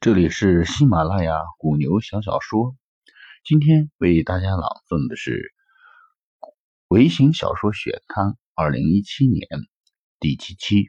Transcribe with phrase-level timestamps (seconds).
[0.00, 2.74] 这里是喜马拉雅古牛小小说，
[3.44, 5.52] 今天为大家朗诵的是
[6.88, 9.46] 《微型小说选刊》二零一七年
[10.18, 10.88] 第七期。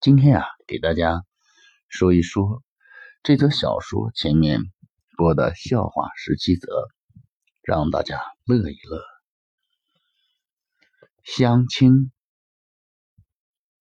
[0.00, 1.24] 今天啊，给大家
[1.88, 2.64] 说一说
[3.22, 4.62] 这则小说前面
[5.16, 6.88] 播的笑话十七则，
[7.62, 9.04] 让大家乐一乐。
[11.22, 12.10] 相亲，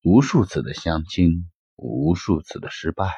[0.03, 3.11] 无数次的相亲，无数次的失败。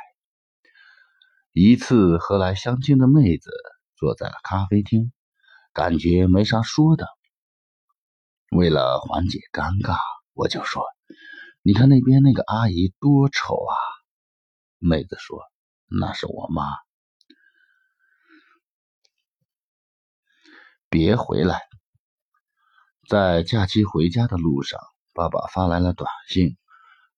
[1.53, 3.51] 一次和来相亲的妹子
[3.97, 5.11] 坐在了咖啡厅，
[5.73, 7.05] 感觉没啥说的。
[8.55, 9.97] 为了缓解尴尬，
[10.33, 10.81] 我就说
[11.61, 13.75] ：“你看那边那个阿姨多丑啊！”
[14.79, 15.41] 妹子说
[15.91, 16.63] ：“那是我妈。”
[20.89, 21.59] 别回来。
[23.09, 24.79] 在假期回家的路上，
[25.13, 26.55] 爸爸发来了短信：“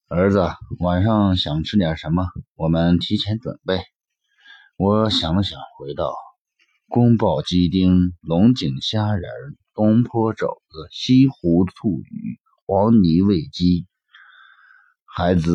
[0.08, 0.48] 儿子，
[0.80, 2.30] 晚上想吃点什么？
[2.56, 3.84] 我们提前准备。”
[4.84, 6.12] 我想了想，回道
[6.90, 9.30] ：“宫保鸡丁、龙井虾仁、
[9.76, 13.86] 东坡肘子、西湖醋鱼、黄泥味鸡。”
[15.06, 15.54] 孩子，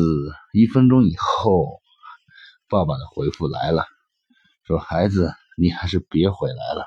[0.53, 1.81] 一分钟以后，
[2.69, 3.83] 爸爸的回复来了，
[4.63, 6.85] 说：“孩子，你还是别回来了。”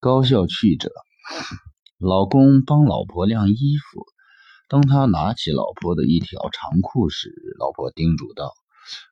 [0.00, 0.92] 高效去者。
[1.96, 4.04] 老公帮老婆晾衣服，
[4.68, 8.52] 当他拿起老婆的一条长裤时，老婆叮嘱道。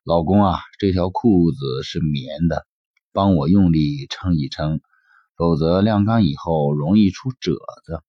[0.04, 2.66] 老公啊，这条裤子是棉的，
[3.12, 4.80] 帮我用力撑一撑，
[5.36, 7.52] 否则晾干以后容易出褶
[7.84, 8.02] 子。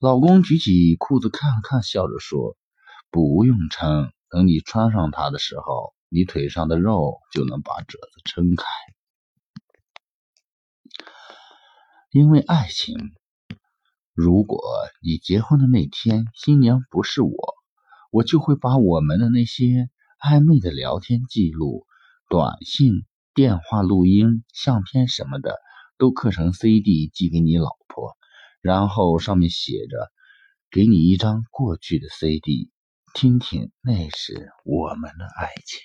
[0.00, 2.56] 老公举起裤子看了看，笑着说
[3.10, 8.64] ：“不用撑，等你穿上它的时候，你腿上的肉就能把褶子撑开。”
[12.12, 12.96] 因为爱情，
[14.12, 14.60] 如果
[15.02, 17.54] 你结婚的那天新娘不是我，
[18.10, 19.88] 我就会把我们的那些。
[20.24, 21.84] 暧昧的聊天记录、
[22.30, 25.54] 短信、电话录音、相片什么的，
[25.98, 28.16] 都刻成 CD 寄给你老婆，
[28.62, 30.10] 然后上面写着
[30.72, 32.70] ：“给你一张过去的 CD，
[33.12, 35.82] 听听那时我们的爱情。”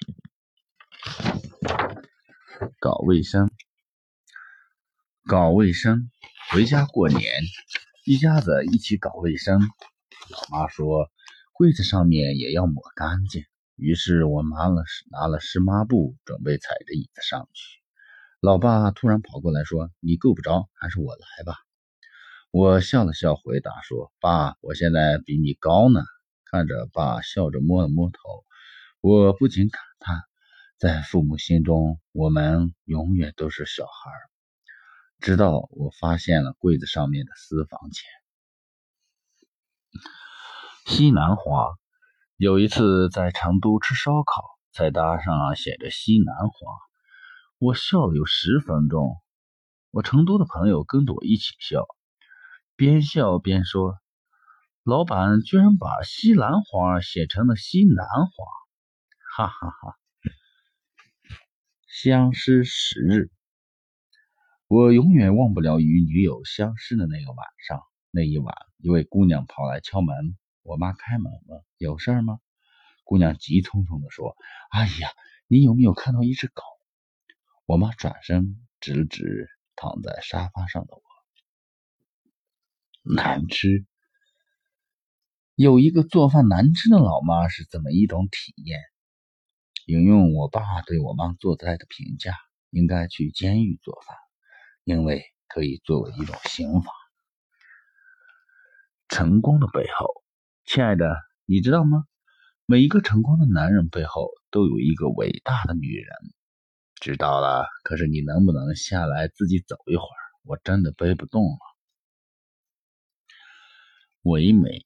[2.80, 3.52] 搞卫生，
[5.26, 6.10] 搞卫生，
[6.54, 7.22] 回家过年，
[8.06, 9.60] 一家子一起搞卫生。
[10.30, 11.10] 老妈说
[11.52, 13.44] ：“柜子上面也要抹干净。”
[13.80, 17.80] 于是我拿了拿了湿抹布，准备踩着椅子上去。
[18.42, 21.56] 老爸突然跑过来说：“你够不着，还是我来吧。”
[22.52, 26.02] 我笑了笑，回答说：“爸，我现在比你高呢。”
[26.52, 28.20] 看着爸笑着摸了摸头，
[29.02, 30.24] 我不禁感叹：
[30.78, 34.12] 在父母心中，我们永远都是小孩。
[35.20, 38.10] 直到我发现了柜子上面的私房钱——
[40.88, 41.78] 西兰花。
[42.40, 46.54] 有一次在成都吃烧烤，菜单上写着西兰花，
[47.58, 49.18] 我笑了有十分钟。
[49.92, 51.86] 我成都的朋友跟着我一起笑，
[52.78, 53.98] 边笑边说
[54.86, 58.32] ：“老板居然把西兰花写成了西南花！”
[59.36, 59.98] 哈哈哈。
[61.90, 63.32] 相识十日，
[64.70, 67.82] 我永远忘不了与女友相识的那个晚上。
[68.12, 70.38] 那一晚，一位姑娘跑来敲门。
[70.70, 72.40] 我妈开门了，有事儿吗？
[73.04, 74.38] 姑娘急匆匆地说
[74.70, 75.10] ：“哎呀，
[75.48, 76.62] 你有没有看到一只狗？”
[77.66, 81.02] 我妈转身指了指躺在沙发上的我，
[83.16, 83.84] 难吃。
[85.56, 88.80] 有一个做饭难吃的老妈是怎么一种体验？
[89.88, 92.36] 引用我爸对我妈做菜的评价：
[92.70, 94.16] 应该去监狱做饭，
[94.84, 96.92] 因为可以作为一种刑罚。
[99.08, 100.24] 成功的背后。
[100.70, 101.16] 亲爱的，
[101.48, 102.04] 你知道吗？
[102.68, 106.16] 每一个成功的男人背后都有一个伟大的女人。
[107.02, 110.22] 知道了，可是你能不能下来自己走一会儿？
[110.44, 111.58] 我真的背不动了。
[114.22, 114.86] 唯美，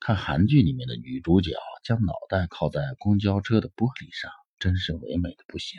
[0.00, 1.52] 看韩剧里面的女主角
[1.84, 5.78] 将脑袋靠在公交车的玻璃上，真是唯美的不行。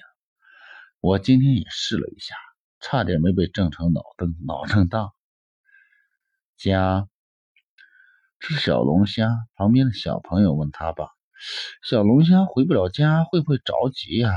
[0.99, 2.35] 我今天也试了一下，
[2.79, 5.11] 差点没被震成脑震脑震荡。
[6.55, 7.09] 家。
[8.39, 11.07] 吃小龙虾，旁边的小朋友问他爸
[11.83, 14.31] ：“小龙虾回不了家，会不会着急呀？”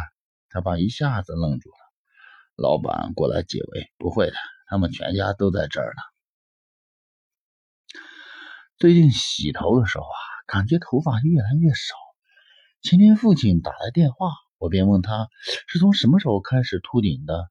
[0.48, 1.76] 他爸一下子愣住了。
[2.56, 4.32] 老板过来解围：“不会的，
[4.68, 6.02] 他们全家都在这儿呢。”
[8.78, 11.94] 最近洗头的时候啊，感觉头发越来越少。
[12.82, 15.28] 前天父亲打来电话，我便问他
[15.68, 17.50] 是从什么时候开始秃顶的。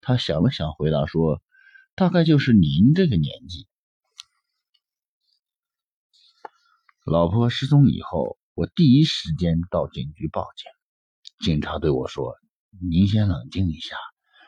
[0.00, 1.42] 他想了想，回答说
[1.94, 3.68] ：“大概就是您这个年纪。”
[7.04, 11.44] 老婆失踪以后，我第一时间到警局报警。
[11.44, 12.34] 警察对我说
[12.80, 13.94] ：“您先冷静一下，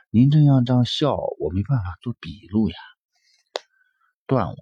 [0.09, 2.77] 您这样这样笑，我没办法做笔录呀。”
[4.27, 4.57] 断网。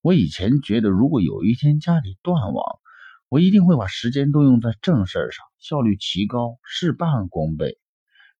[0.00, 2.80] 我以前觉得，如果有一天家里断网，
[3.28, 7.78] 我一定会把时间都用在正事上，效率提高，事半功倍。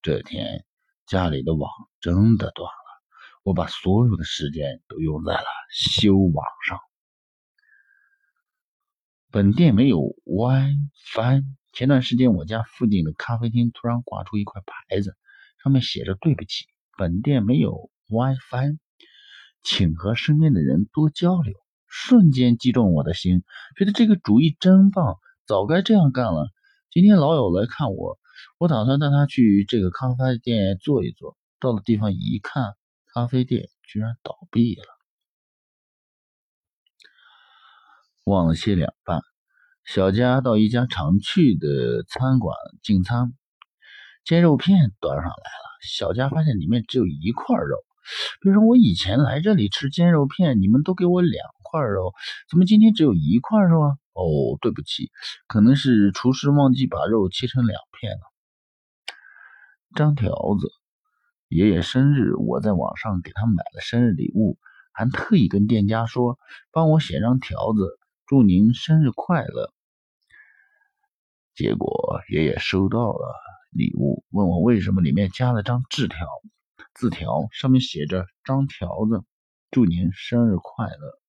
[0.00, 0.64] 这天
[1.06, 1.70] 家里的网
[2.00, 3.02] 真的断了，
[3.42, 6.78] 我把所有的时间都用在了修网上。
[9.34, 11.42] 本店没有 WiFi。
[11.72, 15.16] 前段时间，我家附近的咖啡厅突然挂出一块牌子，
[15.60, 16.66] 上面写着“对不起，
[16.96, 18.78] 本店没有 WiFi，
[19.64, 21.52] 请和身边的人多交流”。
[21.90, 23.42] 瞬间击中我的心，
[23.76, 26.48] 觉得这个主意真棒，早该这样干了。
[26.92, 28.20] 今天老友来看我，
[28.58, 31.36] 我打算带他去这个咖啡店坐一坐。
[31.58, 32.74] 到了地方一看，
[33.12, 34.93] 咖啡店居然倒闭了。
[38.24, 39.20] 忘了切两半，
[39.84, 43.34] 小佳到一家常去的餐馆进餐，
[44.24, 45.64] 煎肉片端上来了。
[45.86, 47.76] 小佳发现里面只有一块肉，
[48.40, 52.14] 比如说我以前来这里吃煎肉片，你们都给我两块肉，
[52.48, 53.90] 怎么今天只有一块肉啊？
[54.14, 55.10] 哦，对不起，
[55.46, 58.20] 可能是厨师忘记把肉切成两片了。
[59.94, 60.70] 张条子，
[61.48, 64.56] 爷爷生日，我在网上给他买了生日礼物，
[64.94, 66.38] 还特意跟店家说，
[66.72, 67.98] 帮我写张条子。
[68.26, 69.74] 祝您生日快乐。
[71.54, 73.34] 结果爷爷收到了
[73.70, 76.26] 礼物，问我为什么里面加了张字条，
[76.94, 79.22] 字条上面写着“张条子，
[79.70, 81.20] 祝您生日快乐”。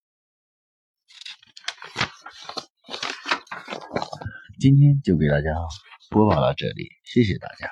[4.58, 5.50] 今天就给大家
[6.10, 7.70] 播报到这里，谢谢大家。